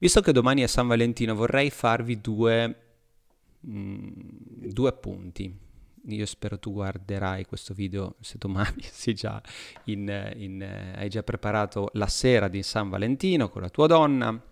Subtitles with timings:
[0.00, 2.76] Visto che domani è San Valentino, vorrei farvi due,
[3.64, 4.10] mm,
[4.72, 5.56] due appunti.
[6.06, 8.82] Io spero tu guarderai questo video se domani
[9.14, 9.40] già
[9.84, 14.47] in, in, hai già preparato la sera di San Valentino con la tua donna.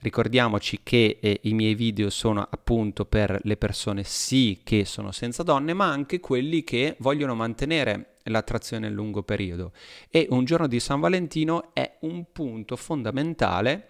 [0.00, 5.42] Ricordiamoci che eh, i miei video sono appunto per le persone sì che sono senza
[5.42, 9.72] donne, ma anche quelli che vogliono mantenere l'attrazione a lungo periodo.
[10.08, 13.89] E un giorno di San Valentino è un punto fondamentale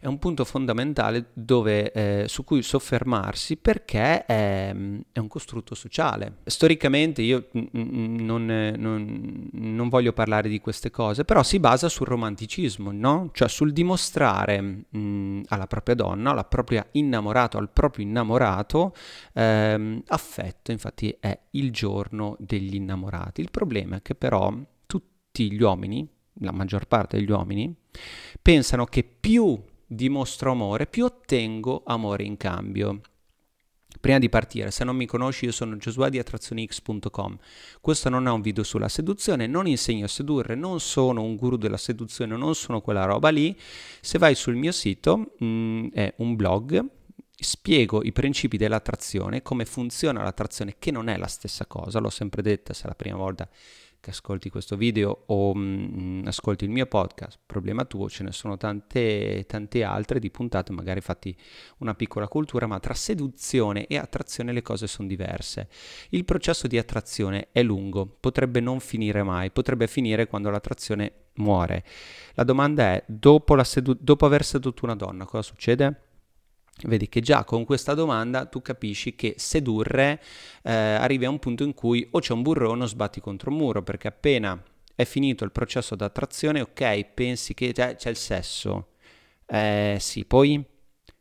[0.00, 4.74] è un punto fondamentale dove, eh, su cui soffermarsi perché è,
[5.12, 6.38] è, un costrutto sociale.
[6.44, 8.46] Storicamente io non,
[8.78, 13.28] non, non, voglio parlare di queste cose, però si basa sul romanticismo, no?
[13.34, 18.94] cioè sul dimostrare mh, alla propria donna, alla propria innamorato, al proprio innamorato
[19.34, 23.42] ehm, affetto, infatti è il giorno degli innamorati.
[23.42, 24.50] Il problema è che però
[24.86, 26.08] tutti gli uomini,
[26.40, 27.74] la maggior parte degli uomini,
[28.40, 29.60] pensano che più
[29.92, 33.00] dimostro amore, più ottengo amore in cambio.
[33.98, 37.36] Prima di partire, se non mi conosci, io sono Giosuè di attrazionix.com.
[37.80, 41.56] Questo non è un video sulla seduzione, non insegno a sedurre, non sono un guru
[41.56, 43.58] della seduzione, non sono quella roba lì.
[44.00, 46.82] Se vai sul mio sito, mh, mm, è un blog,
[47.34, 52.42] spiego i principi dell'attrazione, come funziona l'attrazione, che non è la stessa cosa, l'ho sempre
[52.42, 53.48] detta, se è la prima volta
[54.00, 58.32] che ascolti questo video o mh, mm, ascolti il mio podcast, problema tuo, ce ne
[58.32, 61.36] sono tante, tante altre di puntate, magari fatti
[61.78, 65.68] una piccola cultura, ma tra seduzione e attrazione le cose sono diverse.
[66.10, 71.84] Il processo di attrazione è lungo, potrebbe non finire mai, potrebbe finire quando l'attrazione muore.
[72.34, 76.09] La domanda è, dopo, sedu- dopo aver seduto una donna, cosa succede?
[76.86, 80.20] Vedi che già con questa domanda tu capisci che sedurre
[80.62, 83.56] eh, arrivi a un punto in cui o c'è un burrone o sbatti contro un
[83.56, 84.60] muro, perché appena
[84.94, 88.88] è finito il processo d'attrazione, ok, pensi che c'è, c'è il sesso.
[89.46, 90.64] Eh, sì, poi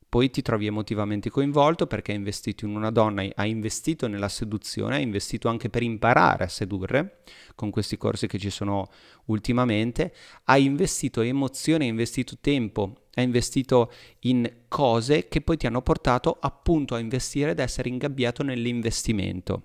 [0.09, 4.95] poi ti trovi emotivamente coinvolto perché hai investito in una donna, hai investito nella seduzione,
[4.95, 7.21] hai investito anche per imparare a sedurre
[7.53, 8.89] con questi corsi che ci sono
[9.25, 10.11] ultimamente,
[10.45, 16.35] hai investito emozione, hai investito tempo, hai investito in cose che poi ti hanno portato
[16.39, 19.63] appunto a investire ed essere ingabbiato nell'investimento.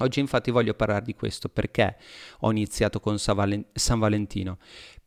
[0.00, 1.96] Oggi infatti voglio parlare di questo perché
[2.40, 4.58] ho iniziato con San Valentino,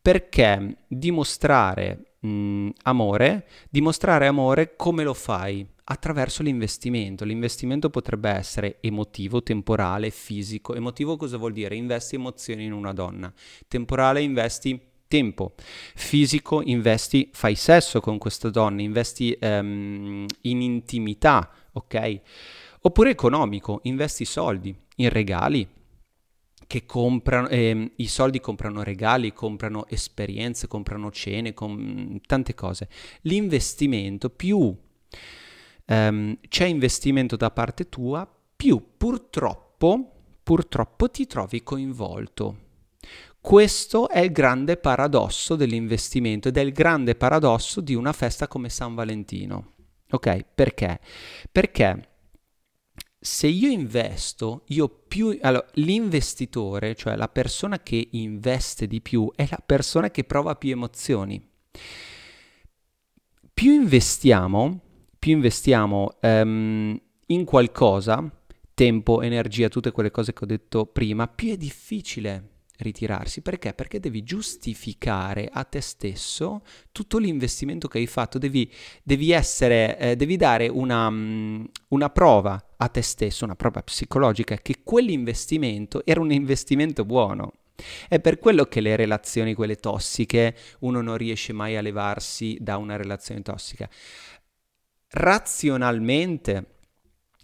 [0.02, 5.66] perché dimostrare mh, mm, amore, dimostrare amore come lo fai?
[5.86, 7.26] Attraverso l'investimento.
[7.26, 10.76] L'investimento potrebbe essere emotivo, temporale, fisico.
[10.76, 11.76] Emotivo cosa vuol dire?
[11.76, 13.32] Investi emozioni in una donna.
[13.68, 14.80] Temporale investi
[15.14, 15.54] tempo.
[15.94, 22.22] Fisico investi, fai sesso con questa donna, investi um, in intimità, ok?
[22.86, 25.66] Oppure economico, investi soldi in regali,
[26.68, 32.90] che comprano, eh, i soldi comprano regali, comprano esperienze, comprano cene, com- tante cose.
[33.22, 34.76] L'investimento, più
[35.86, 40.12] ehm, c'è investimento da parte tua, più purtroppo,
[40.44, 42.58] purtroppo ti trovi coinvolto.
[43.40, 48.68] Questo è il grande paradosso dell'investimento ed è il grande paradosso di una festa come
[48.68, 49.72] San Valentino.
[50.10, 50.46] Ok?
[50.54, 51.00] Perché?
[51.50, 52.08] Perché
[53.24, 55.38] se io investo, io più...
[55.42, 60.72] Allora, l'investitore, cioè la persona che investe di più, è la persona che prova più
[60.72, 61.42] emozioni.
[63.54, 64.82] Più investiamo,
[65.18, 68.30] più investiamo um, in qualcosa,
[68.74, 72.53] tempo, energia, tutte quelle cose che ho detto prima, più è difficile
[72.84, 73.42] ritirarsi.
[73.42, 73.74] Perché?
[73.74, 76.62] Perché devi giustificare a te stesso
[76.92, 78.72] tutto l'investimento che hai fatto, devi,
[79.02, 84.58] devi, essere, eh, devi dare una, um, una prova a te stesso, una prova psicologica,
[84.58, 87.54] che quell'investimento era un investimento buono.
[88.08, 92.78] È per quello che le relazioni, quelle tossiche, uno non riesce mai a levarsi da
[92.78, 93.90] una relazione tossica.
[95.10, 96.74] Razionalmente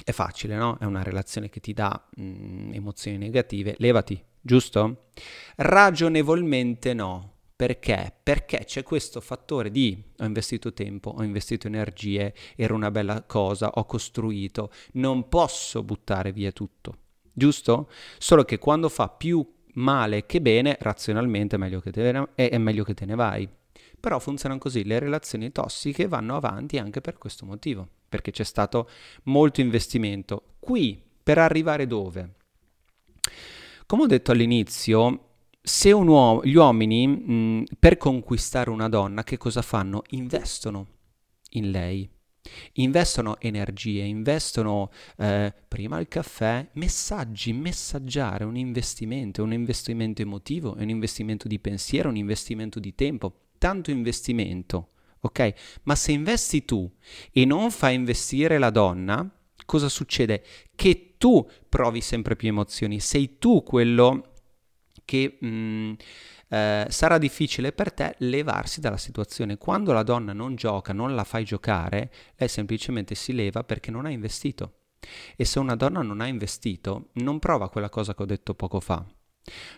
[0.04, 0.78] è facile, no?
[0.80, 5.10] È una relazione che ti dà mh, mm, emozioni negative, levati, giusto?
[5.58, 7.34] Ragionevolmente no.
[7.56, 8.12] Perché?
[8.24, 13.70] Perché c'è questo fattore di ho investito tempo, ho investito energie, era una bella cosa,
[13.70, 16.98] ho costruito, non posso buttare via tutto,
[17.32, 17.92] giusto?
[18.18, 22.58] Solo che quando fa più male che bene, razionalmente è meglio che te ne, è
[22.58, 23.48] meglio che te ne vai.
[24.00, 28.90] Però funzionano così, le relazioni tossiche vanno avanti anche per questo motivo, perché c'è stato
[29.24, 30.56] molto investimento.
[30.60, 32.36] Qui, per arrivare dove?
[33.90, 39.64] Come ho detto all'inizio, se uomo, gli uomini mh, per conquistare una donna che cosa
[39.64, 40.04] fanno?
[40.10, 40.86] Investono
[41.54, 42.08] in lei.
[42.74, 50.90] investono energie, investono eh, prima il caffè, messaggi, messaggiare, un investimento, un investimento emotivo, un
[50.90, 54.90] investimento di pensiero, un investimento di tempo, tanto investimento,
[55.22, 55.80] ok?
[55.86, 56.88] Ma se investi tu
[57.32, 59.28] e non fai investire la donna,
[59.66, 60.44] cosa succede?
[60.76, 64.32] Che tu provi sempre più emozioni, sei tu quello
[65.06, 65.38] che...
[65.40, 65.94] Mh, mm,
[66.52, 69.58] eh, sarà difficile per te levarsi dalla situazione.
[69.58, 74.06] Quando la donna non gioca, non la fai giocare, lei semplicemente si leva perché non
[74.06, 74.74] ha investito.
[75.36, 78.80] E se una donna non ha investito, non prova quella cosa che ho detto poco
[78.80, 79.06] fa.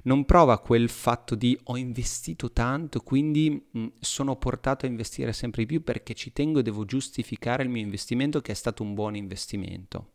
[0.03, 5.33] Non prova quel fatto di ho investito tanto, quindi mh, mm, sono portato a investire
[5.33, 8.81] sempre di più perché ci tengo e devo giustificare il mio investimento che è stato
[8.83, 10.13] un buon investimento.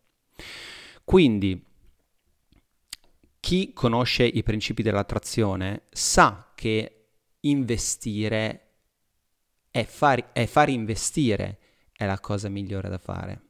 [1.07, 1.65] Quindi
[3.39, 7.11] chi conosce i principi dell'attrazione sa che
[7.43, 8.63] investire
[9.71, 11.59] è far, è far investire
[11.93, 13.43] è la cosa migliore da fare.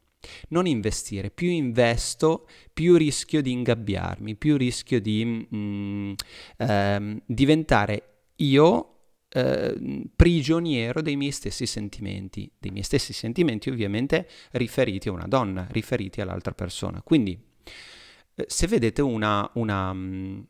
[0.48, 6.12] Non investire, più investo, più rischio di ingabbiarmi, più rischio di mm,
[6.58, 8.95] ehm, diventare io
[9.36, 15.66] eh, prigioniero dei miei stessi sentimenti, dei miei stessi sentimenti ovviamente riferiti a una donna,
[15.70, 17.02] riferiti all'altra persona.
[17.02, 17.38] Quindi
[18.34, 20.40] eh, se vedete una, una, mm,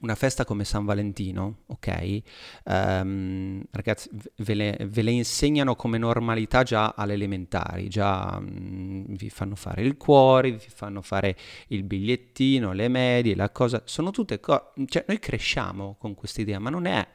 [0.00, 2.20] una, festa come San Valentino, ok?
[2.64, 9.28] Um, ragazzi, ve le, ve le, insegnano come normalità già alle elementari, già um, vi
[9.28, 11.36] fanno fare il cuore, vi fanno fare
[11.68, 16.58] il bigliettino, le medie, la cosa, sono tutte cose, cioè noi cresciamo con questa idea,
[16.58, 17.06] ma non è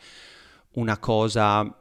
[0.74, 1.78] una cosa...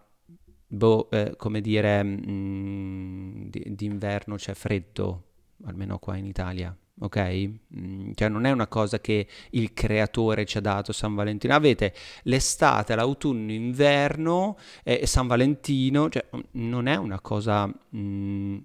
[0.67, 5.25] Boh, eh, come dire, mh, mm, d'inverno c'è freddo,
[5.65, 7.51] almeno qua in Italia, ok?
[7.79, 11.55] Mm, cioè non è una cosa che il creatore ci ha dato San Valentino.
[11.55, 11.93] Avete
[12.23, 18.59] l'estate, l'autunno, l'inverno e San Valentino, cioè non è una cosa mh, mm,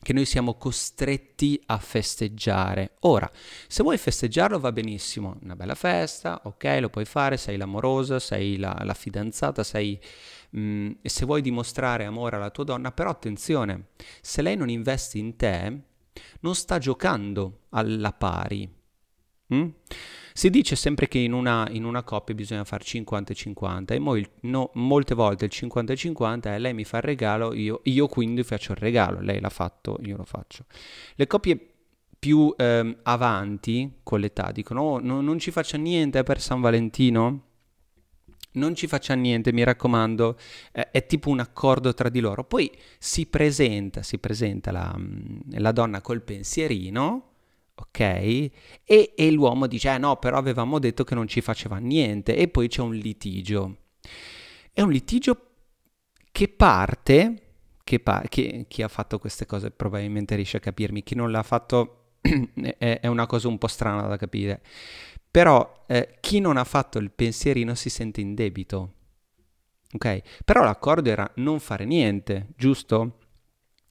[0.00, 2.96] che noi siamo costretti a festeggiare.
[3.00, 3.30] Ora,
[3.66, 8.56] se vuoi festeggiarlo va benissimo, una bella festa, ok, lo puoi fare, sei l'amorosa, sei
[8.56, 10.00] la, la fidanzata, sei...
[10.56, 13.88] Mm, e se vuoi dimostrare amore alla tua donna, però attenzione,
[14.22, 15.80] se lei non investe in te,
[16.40, 18.77] non sta giocando alla pari.
[19.54, 19.68] Mm?
[20.32, 24.28] Si dice sempre che in una, in una coppia bisogna fare 50-50 e mo il,
[24.42, 28.72] no, molte volte il 50-50 è lei mi fa il regalo, io, io, quindi faccio
[28.72, 30.66] il regalo, lei l'ha fatto, io lo faccio.
[31.16, 31.58] Le coppie
[32.18, 37.42] più ehm, avanti con l'età dicono oh, no, non ci faccia niente per San Valentino,
[38.52, 40.36] non ci faccia niente, mi raccomando,
[40.72, 42.44] eh, è tipo un accordo tra di loro.
[42.44, 47.27] Poi si presenta, si presenta la, mm, la donna col pensierino,
[47.78, 48.00] ok?
[48.00, 48.50] E,
[48.84, 52.36] e, l'uomo dice, eh no, però avevamo detto che non ci faceva niente.
[52.36, 53.76] E poi c'è un litigio.
[54.72, 55.42] È un litigio
[56.32, 57.42] che parte,
[57.84, 61.42] che, pa- che chi ha fatto queste cose probabilmente riesce a capirmi, chi non l'ha
[61.42, 62.16] fatto
[62.78, 64.62] è, è una cosa un po' strana da capire.
[65.30, 68.94] Però eh, chi non ha fatto il pensierino si sente in debito.
[69.92, 70.42] Ok?
[70.44, 73.18] Però l'accordo era non fare niente, giusto?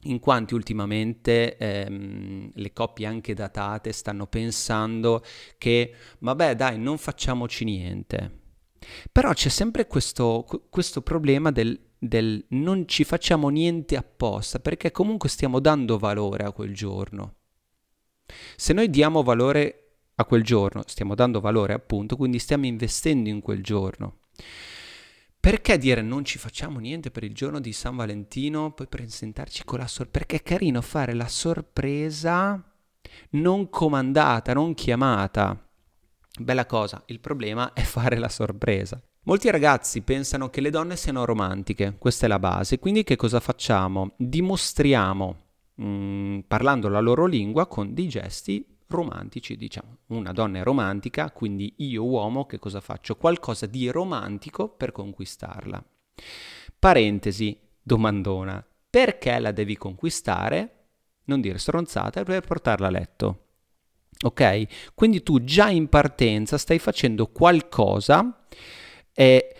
[0.08, 5.24] In quanti ultimamente ehm, le coppie anche datate stanno pensando
[5.58, 8.40] che, vabbè dai, non facciamoci niente.
[9.12, 15.30] Però c'è sempre questo, questo problema del, del non ci facciamo niente apposta, perché comunque
[15.30, 17.36] stiamo dando valore a quel giorno.
[18.56, 19.84] Se noi diamo valore
[20.16, 24.20] a quel giorno, stiamo dando valore appunto, quindi stiamo investendo in quel giorno.
[25.48, 29.80] Perché dire non ci facciamo niente per il giorno di San Valentino, poi presentarci con
[29.80, 30.12] la sorpresa?
[30.12, 32.62] Perché è carino fare la sorpresa
[33.30, 35.58] non comandata, non chiamata.
[36.38, 39.02] Bella cosa, il problema è fare la sorpresa.
[39.24, 43.40] Molti ragazzi pensano che le donne siano romantiche, questa è la base, quindi che cosa
[43.40, 44.16] facciamo?
[44.18, 45.38] Dimostriamo,
[45.76, 49.98] mh, mm, parlando la loro lingua, con dei gesti romantici, diciamo.
[50.08, 53.16] Una donna è romantica, quindi io uomo che cosa faccio?
[53.16, 55.84] Qualcosa di romantico per conquistarla.
[56.80, 58.66] Parentesi, domandona.
[58.90, 60.74] Perché la devi conquistare?
[61.26, 63.42] Non dire stronzata per portarla a letto.
[64.24, 64.94] Ok?
[64.96, 68.48] Quindi tu già in partenza stai facendo qualcosa
[69.14, 69.56] e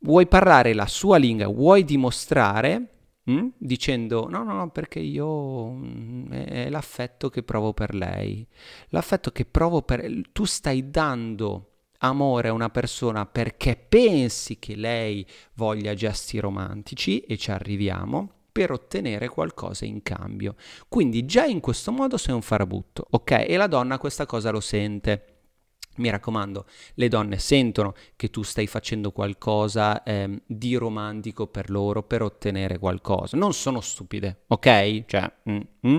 [0.00, 2.97] vuoi parlare la sua lingua, vuoi dimostrare
[3.30, 3.48] Mm?
[3.58, 8.46] dicendo no, no, no, perché io mm, è l'affetto che provo per lei.
[8.88, 10.10] L'affetto che provo per...
[10.32, 17.36] Tu stai dando amore a una persona perché pensi che lei voglia gesti romantici e
[17.36, 20.56] ci arriviamo per ottenere qualcosa in cambio.
[20.88, 23.44] Quindi già in questo modo sei un farabutto, ok?
[23.46, 25.27] E la donna questa cosa lo sente.
[25.98, 32.02] Mi raccomando, le donne sentono che tu stai facendo qualcosa eh, di romantico per loro
[32.02, 33.36] per ottenere qualcosa.
[33.36, 35.04] Non sono stupide, ok?
[35.06, 35.98] Cioè, mm, mm.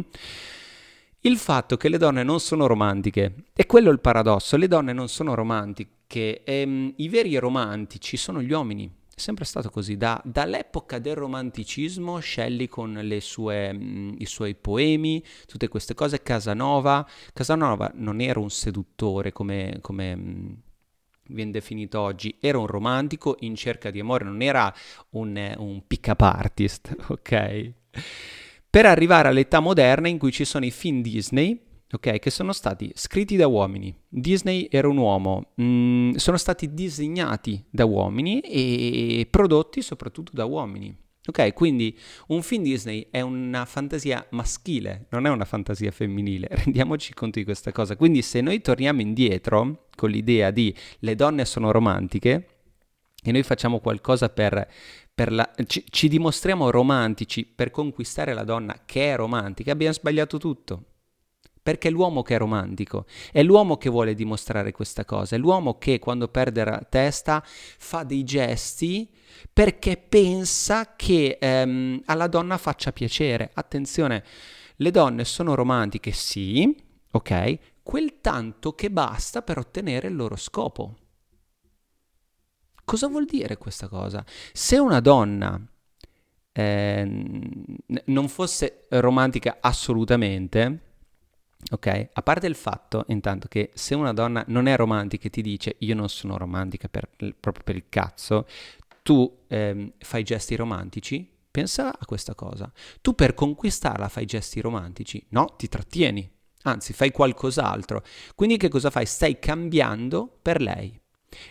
[1.21, 4.93] Il fatto che le donne non sono romantiche, e quello è il paradosso, le donne
[4.93, 8.98] non sono romantiche, ehm, i veri romantici sono gli uomini.
[9.19, 15.21] È sempre stato così, da, dall'epoca del romanticismo, Shelley con sue, mh, i suoi poemi,
[15.45, 20.61] tutte queste cose, Casanova, Casanova non era un seduttore come, come mh,
[21.31, 24.73] viene definito oggi, era un romantico in cerca di amore, non era
[25.09, 27.73] un, un pick-up artist, ok?
[28.69, 31.59] Per arrivare all'età moderna in cui ci sono i film Disney,
[31.91, 33.95] ok, che sono stati scritti da uomini.
[34.07, 40.95] Disney era un uomo, mm, sono stati disegnati da uomini e prodotti soprattutto da uomini.
[41.25, 47.13] Ok, quindi un film Disney è una fantasia maschile, non è una fantasia femminile, rendiamoci
[47.13, 47.95] conto di questa cosa.
[47.95, 52.47] Quindi se noi torniamo indietro con l'idea di le donne sono romantiche
[53.21, 54.67] e noi facciamo qualcosa per,
[55.31, 60.85] la, ci, ci dimostriamo romantici per conquistare la donna che è romantica, abbiamo sbagliato tutto
[61.61, 65.77] perché è l'uomo che è romantico, è l'uomo che vuole dimostrare questa cosa, è l'uomo
[65.77, 69.09] che quando perde la testa fa dei gesti
[69.51, 73.51] perché pensa che ehm, alla donna faccia piacere.
[73.53, 74.23] Attenzione,
[74.77, 76.75] le donne sono romantiche, sì,
[77.11, 80.95] ok, quel tanto che basta per ottenere il loro scopo.
[82.85, 84.25] Cosa vuol dire questa cosa?
[84.51, 85.61] Se una donna
[86.51, 87.05] eh,
[88.05, 90.88] non fosse romantica assolutamente,
[91.71, 92.09] Ok?
[92.13, 95.75] A parte il fatto, intanto, che se una donna non è romantica e ti dice
[95.79, 98.47] io non sono romantica per, proprio per il cazzo,
[99.03, 102.71] tu ehm, fai gesti romantici, pensa a questa cosa.
[103.01, 105.55] Tu per conquistarla fai gesti romantici, no?
[105.57, 106.29] Ti trattieni,
[106.63, 108.03] anzi fai qualcos'altro.
[108.35, 109.05] Quindi che cosa fai?
[109.05, 110.99] Stai cambiando per lei.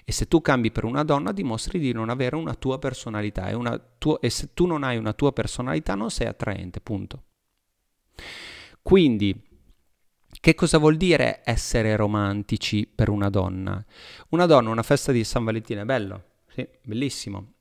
[0.05, 3.55] E se tu cambi per una donna dimostri di non avere una tua personalità e,
[3.55, 7.23] una tua, e se tu non hai una tua personalità non sei attraente, punto.
[8.83, 9.48] Quindi
[10.40, 13.85] che cosa vuol dire essere romantici per una donna?
[14.30, 17.54] Una donna, una festa di San Valentino è bello, sì, bellissimo,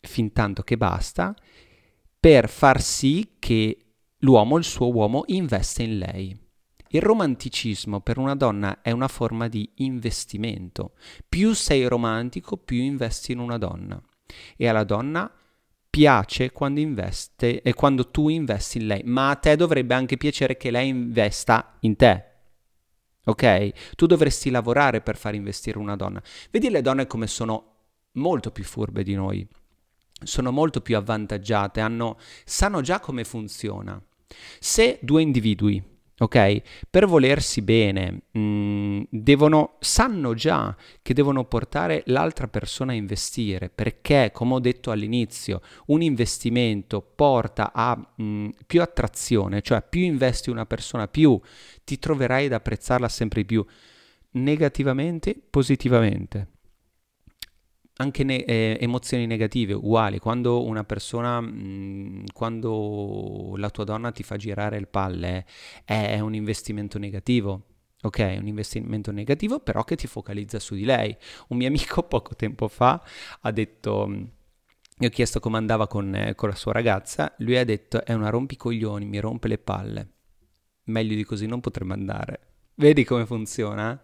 [0.00, 1.34] fin tanto che basta
[2.20, 6.38] per far sì che l'uomo, il suo uomo, investe in lei.
[6.92, 10.92] Il romanticismo per una donna è una forma di investimento.
[11.28, 14.00] Più sei romantico, più investi in una donna.
[14.56, 15.32] E alla donna
[15.90, 20.56] piace quando investe e quando tu investi in lei, ma a te dovrebbe anche piacere
[20.56, 22.24] che lei investa in te.
[23.24, 23.94] Ok?
[23.96, 26.22] Tu dovresti lavorare per far investire una donna.
[26.50, 27.74] Vedi le donne come sono
[28.12, 29.46] molto più furbe di noi.
[30.22, 34.00] Sono molto più avvantaggiate, hanno, sanno già come funziona.
[34.58, 35.82] Se due individui
[36.20, 36.62] ok?
[36.88, 43.70] Per volersi bene, mh, mm, devono, sanno già che devono portare l'altra persona a investire,
[43.70, 50.02] perché, come ho detto all'inizio, un investimento porta a mh, mm, più attrazione, cioè più
[50.02, 51.40] investi una persona, più
[51.84, 53.64] ti troverai ad apprezzarla sempre più,
[54.32, 56.48] negativamente, positivamente
[58.00, 64.10] anche ne- eh, emozioni negative, uguali, quando una persona, mh, mm, quando la tua donna
[64.10, 65.44] ti fa girare il palle,
[65.84, 67.66] è, è un investimento negativo.
[68.02, 71.14] Ok, un investimento negativo però che ti focalizza su di lei.
[71.48, 73.02] Un mio amico poco tempo fa
[73.42, 74.24] ha detto, mm,
[75.00, 78.12] io ho chiesto come andava con, eh, con la sua ragazza, lui ha detto è
[78.14, 80.08] una rompicoglioni, mi rompe le palle.
[80.84, 82.49] Meglio di così non potremmo andare.
[82.80, 84.00] Vedi come funziona?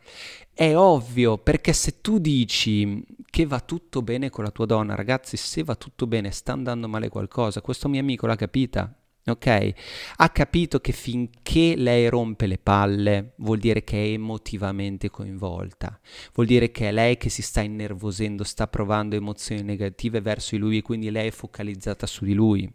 [0.53, 5.39] È ovvio, perché se tu dici che va tutto bene con la tua donna, ragazzi,
[5.39, 9.73] se va tutto bene, sta andando male qualcosa, questo mio amico l'ha capita, ok?
[10.17, 15.99] Ha capito che finché lei rompe le palle vuol dire che è emotivamente coinvolta,
[16.35, 20.61] vuol dire che è lei che si sta innervosendo, sta provando emozioni negative verso di
[20.61, 22.71] lui e quindi lei è focalizzata su di lui.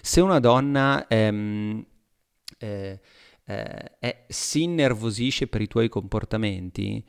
[0.00, 1.04] Se una donna...
[1.08, 1.84] Ehm,
[2.58, 3.00] eh,
[3.44, 7.04] eh, è, si innervosisce per i tuoi comportamenti,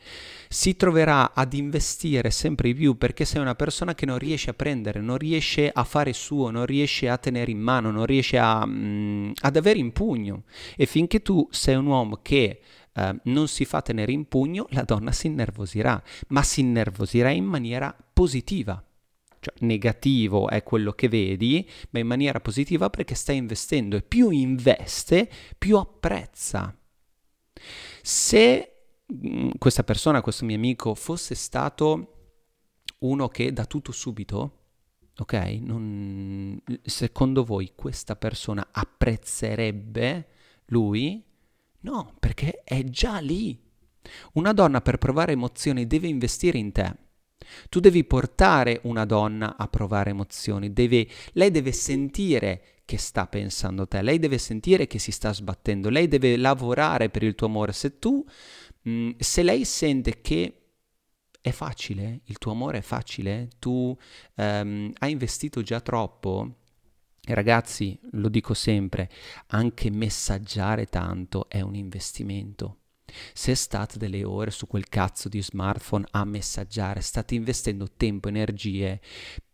[0.49, 4.53] si troverà ad investire sempre di più perché sei una persona che non riesce a
[4.53, 8.65] prendere, non riesce a fare suo, non riesce a tenere in mano, non riesce a,
[8.65, 10.43] mh, mm, ad avere in pugno.
[10.75, 12.61] E finché tu sei un uomo che
[12.95, 17.43] Uh, non si fa tenere in pugno, la donna si innervosirà, ma si innervosirà in
[17.43, 18.79] maniera positiva
[19.43, 24.29] cioè negativo è quello che vedi, ma in maniera positiva perché stai investendo e più
[24.29, 26.73] investe, più apprezza.
[28.01, 28.75] Se
[29.13, 32.35] mm, questa persona, questo mio amico, fosse stato
[32.99, 34.59] uno che dà tutto subito,
[35.17, 35.33] ok?
[35.59, 40.27] Non, secondo voi questa persona apprezzerebbe
[40.67, 41.21] lui?
[41.81, 43.61] No, perché è già lì.
[44.33, 46.95] Una donna per provare emozioni deve investire in te.
[47.69, 53.87] Tu devi portare una donna a provare emozioni, deve, lei deve sentire che sta pensando
[53.87, 57.71] te, lei deve sentire che si sta sbattendo, lei deve lavorare per il tuo amore.
[57.71, 58.25] Se tu,
[58.87, 60.57] mm, se lei sente che
[61.41, 63.95] è facile, il tuo amore è facile, tu
[64.35, 66.59] um, hai investito già troppo,
[67.25, 69.09] ragazzi, lo dico sempre,
[69.47, 72.77] anche messaggiare tanto è un investimento.
[73.33, 78.99] Se state delle ore su quel cazzo di smartphone a messaggiare, state investendo tempo, energie,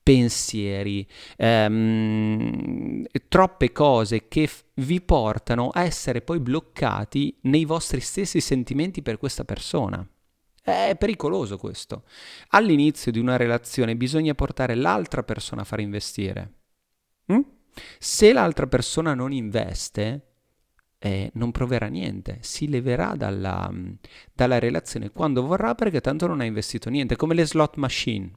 [0.02, 8.42] pensieri, ehm, troppe cose che f- vi portano a essere poi bloccati nei vostri stessi
[8.42, 10.08] sentimenti per questa persona.
[10.62, 12.04] È pericoloso questo.
[12.50, 16.54] All'inizio di una relazione bisogna portare l'altra persona a fare investire.
[17.32, 17.42] Mm?
[18.00, 20.29] Se l'altra persona non investe,
[21.00, 23.72] eh, non proverà niente, si leverà dalla,
[24.34, 28.32] dalla, relazione quando vorrà perché tanto non ha investito niente, come le slot machine,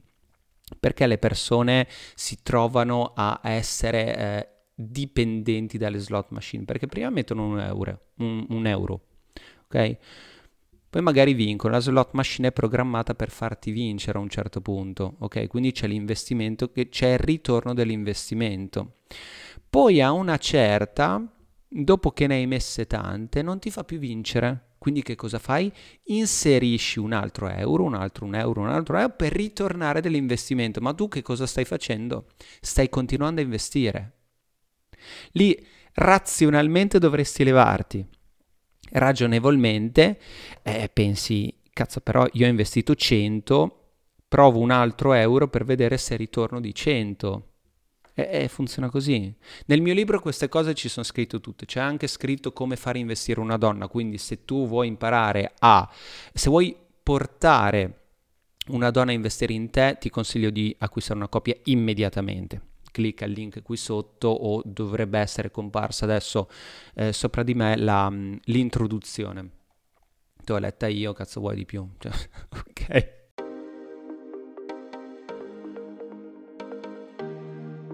[0.79, 7.45] perché le persone si trovano a essere eh, dipendenti dalle slot machine, perché prima mettono
[7.45, 9.01] un euro, un, un euro
[9.73, 9.97] ok?
[10.89, 15.15] Poi magari vincono, la slot machine è programmata per farti vincere a un certo punto,
[15.19, 15.47] ok?
[15.47, 18.97] Quindi c'è l'investimento, c'è il ritorno dell'investimento.
[19.67, 21.27] Poi a una certa
[21.73, 24.75] dopo che ne hai messe tante, non ti fa più vincere.
[24.77, 25.71] Quindi che cosa fai?
[26.05, 30.81] Inserisci un altro euro, un altro un euro, un altro euro per ritornare dell'investimento.
[30.81, 32.27] Ma tu che cosa stai facendo?
[32.59, 34.11] Stai continuando a investire.
[35.31, 38.05] Lì razionalmente dovresti levarti.
[38.91, 40.19] Ragionevolmente
[40.61, 43.93] eh, pensi, cazzo però io ho investito 100,
[44.27, 47.52] provo un altro euro per vedere se ritorno di 100
[48.13, 49.33] e, e, funziona così.
[49.65, 53.39] Nel mio libro queste cose ci sono scritte tutte, c'è anche scritto come fare investire
[53.39, 55.89] una donna, quindi se tu vuoi imparare a,
[56.33, 57.99] se vuoi portare
[58.67, 62.71] una donna a investire in te, ti consiglio di acquistare una copia immediatamente.
[62.91, 66.47] Clicca il link qui sotto o dovrebbe essere comparsa adesso
[66.93, 68.07] eh, sopra di me la,
[68.43, 69.49] l'introduzione.
[70.43, 71.87] Tu l'ho letta io, cazzo vuoi di più?
[71.97, 72.11] Cioè,
[72.49, 73.22] ok.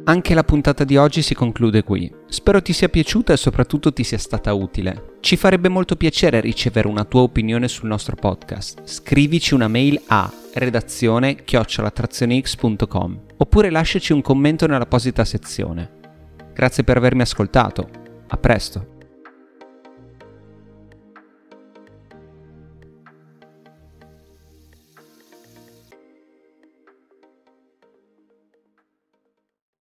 [0.09, 2.11] Anche la puntata di oggi si conclude qui.
[2.29, 5.17] Spero ti sia piaciuta e soprattutto ti sia stata utile.
[5.19, 8.81] Ci farebbe molto piacere ricevere una tua opinione sul nostro podcast.
[8.85, 15.91] Scrivici una mail a redazione chiocciolatrazionex.com oppure lasciaci un commento nell'apposita sezione.
[16.55, 17.87] Grazie per avermi ascoltato.
[18.29, 18.97] A presto.